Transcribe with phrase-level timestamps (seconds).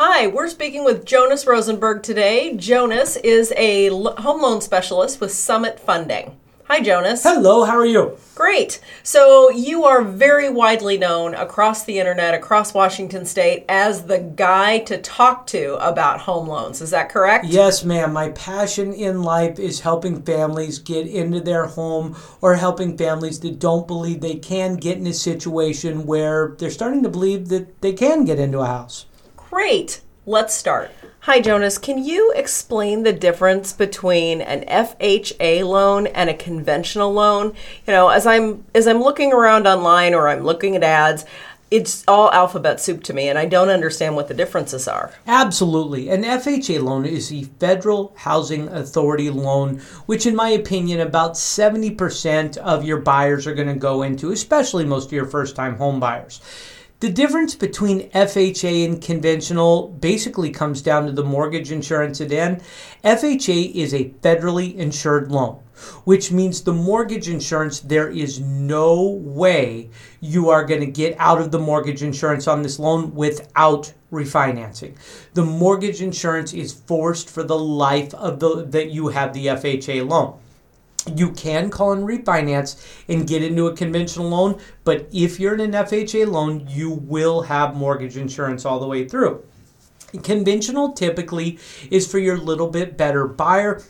[0.00, 2.54] Hi, we're speaking with Jonas Rosenberg today.
[2.54, 6.38] Jonas is a home loan specialist with Summit Funding.
[6.66, 7.24] Hi, Jonas.
[7.24, 8.16] Hello, how are you?
[8.36, 8.78] Great.
[9.02, 14.78] So, you are very widely known across the internet, across Washington state, as the guy
[14.84, 16.80] to talk to about home loans.
[16.80, 17.46] Is that correct?
[17.46, 18.12] Yes, ma'am.
[18.12, 23.58] My passion in life is helping families get into their home or helping families that
[23.58, 27.94] don't believe they can get in a situation where they're starting to believe that they
[27.94, 29.06] can get into a house.
[29.50, 30.02] Great.
[30.26, 30.90] Let's start.
[31.20, 31.78] Hi, Jonas.
[31.78, 37.54] Can you explain the difference between an FHA loan and a conventional loan?
[37.86, 41.24] You know, as I'm as I'm looking around online or I'm looking at ads,
[41.70, 45.12] it's all alphabet soup to me, and I don't understand what the differences are.
[45.26, 46.10] Absolutely.
[46.10, 52.58] An FHA loan is the Federal Housing Authority loan, which, in my opinion, about 70%
[52.58, 56.00] of your buyers are going to go into, especially most of your first time home
[56.00, 56.40] buyers.
[57.00, 62.60] The difference between FHA and conventional basically comes down to the mortgage insurance at end.
[63.04, 65.60] FHA is a federally insured loan,
[66.02, 71.40] which means the mortgage insurance, there is no way you are going to get out
[71.40, 74.96] of the mortgage insurance on this loan without refinancing.
[75.34, 80.08] The mortgage insurance is forced for the life of the that you have the FHA
[80.08, 80.36] loan
[81.16, 82.76] you can call and refinance
[83.08, 87.42] and get into a conventional loan, but if you're in an FHA loan, you will
[87.42, 89.42] have mortgage insurance all the way through.
[90.22, 91.58] Conventional typically
[91.90, 93.82] is for your little bit better buyer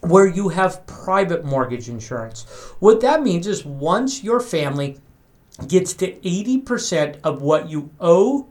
[0.00, 2.44] where you have private mortgage insurance.
[2.78, 4.98] What that means is once your family
[5.68, 8.48] gets to 80% of what you owe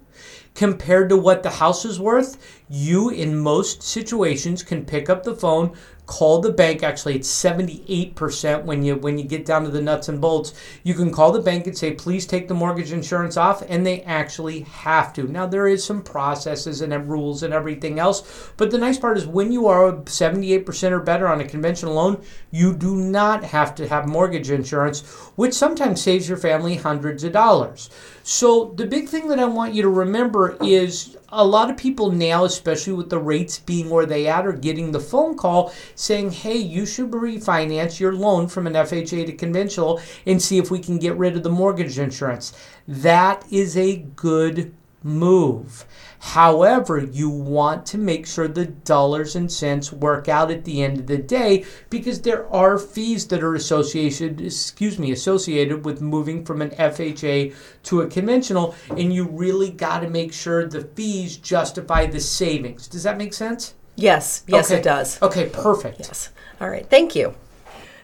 [0.54, 5.36] compared to what the house is worth, you in most situations can pick up the
[5.36, 5.76] phone,
[6.10, 10.10] call the bank actually it's 78% when you when you get down to the nuts
[10.10, 10.56] and bolts.
[10.82, 14.02] You can call the bank and say please take the mortgage insurance off and they
[14.02, 15.28] actually have to.
[15.28, 19.28] Now there is some processes and rules and everything else but the nice part is
[19.28, 23.88] when you are 78% or better on a conventional loan you do not have to
[23.88, 25.02] have mortgage insurance
[25.36, 27.92] which sometimes saves your family hundreds of dollars.
[28.24, 32.12] So the big thing that i want you to remember is a lot of people
[32.12, 36.32] now, especially with the rates being where they at, are getting the phone call saying,
[36.32, 40.80] "Hey, you should refinance your loan from an FHA to conventional and see if we
[40.80, 42.54] can get rid of the mortgage insurance."
[42.88, 44.74] That is a good
[45.04, 45.86] move.
[46.20, 51.00] However, you want to make sure the dollars and cents work out at the end
[51.00, 56.44] of the day because there are fees that are associated, excuse me, associated with moving
[56.44, 61.38] from an FHA to a conventional, and you really got to make sure the fees
[61.38, 62.88] justify the savings.
[62.88, 63.76] Does that make sense?
[63.96, 64.80] Yes, yes, okay.
[64.80, 65.22] it does.
[65.22, 66.00] Okay, perfect.
[66.00, 66.30] Yes.
[66.60, 67.36] All right, thank you.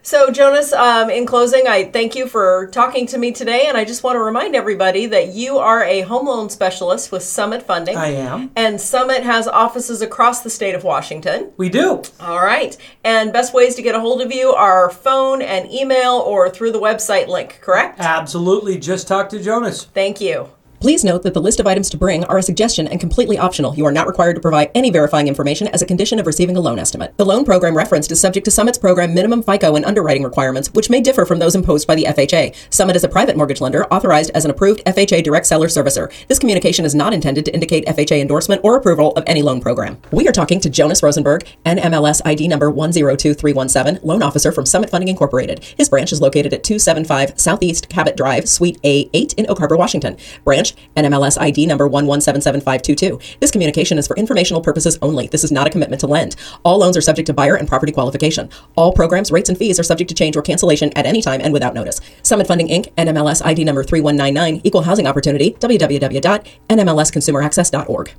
[0.06, 3.66] So, Jonas, um, in closing, I thank you for talking to me today.
[3.66, 7.24] And I just want to remind everybody that you are a home loan specialist with
[7.24, 7.98] Summit Funding.
[7.98, 8.52] I am.
[8.56, 11.54] And Summit has offices across the state of Washington.
[11.58, 12.04] We do.
[12.20, 12.78] All right.
[13.04, 16.74] And best ways to get a hold of you are phone and email or through
[16.74, 18.00] the website link, correct?
[18.00, 18.78] Absolutely.
[18.78, 19.86] Just talk to Jonas.
[19.86, 20.52] Thank you.
[20.80, 23.74] Please note that the list of items to bring are a suggestion and completely optional.
[23.76, 26.60] You are not required to provide any verifying information as a condition of receiving a
[26.60, 27.18] loan estimate.
[27.18, 30.90] The loan program referenced is subject to Summit's program minimum FICO and underwriting requirements, which
[30.90, 32.56] may differ from those imposed by the FHA.
[32.70, 36.12] Summit is a private mortgage lender authorized as an approved FHA direct seller servicer.
[36.28, 39.98] This communication is not intended to indicate FHA endorsement or approval of any loan program.
[40.12, 45.08] We are talking to Jonas Rosenberg, NMLS ID number 102317, loan officer from Summit Funding
[45.08, 45.64] Incorporated.
[45.78, 50.18] His branch is located at 275 Southeast Cabot Drive, Suite A8 in Oak Harbor, Washington.
[50.44, 50.65] Branch
[50.96, 53.40] NMLS ID number 1177522.
[53.40, 55.28] This communication is for informational purposes only.
[55.28, 56.38] This is not a commitment to lend.
[56.64, 58.50] All loans are subject to buyer and property qualification.
[58.76, 61.54] All programs, rates, and fees are subject to change or cancellation at any time and
[61.54, 62.02] without notice.
[62.24, 68.14] Summit Funding Inc., NMLS ID number 3199, Equal Housing Opportunity, www.nmlsconsumeraccess.org.